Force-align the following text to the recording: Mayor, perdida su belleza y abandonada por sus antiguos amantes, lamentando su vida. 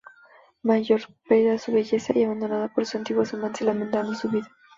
Mayor, 0.63 0.99
perdida 1.29 1.59
su 1.59 1.71
belleza 1.71 2.11
y 2.17 2.23
abandonada 2.23 2.69
por 2.73 2.87
sus 2.87 2.95
antiguos 2.95 3.35
amantes, 3.35 3.61
lamentando 3.61 4.15
su 4.15 4.29
vida. 4.29 4.49